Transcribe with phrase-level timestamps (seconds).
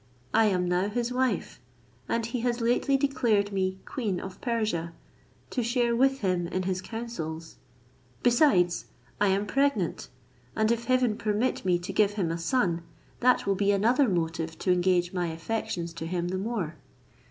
[0.33, 1.59] I am now his wife,
[2.09, 4.93] and he has lately declared me queen of Persia,
[5.51, 7.57] to share with him in his councils;
[8.23, 8.85] besides,
[9.19, 10.09] I am pregnant,
[10.55, 12.81] and if heaven permit me to give him a son,
[13.19, 16.77] that will be another motive to engage my affections to him the more."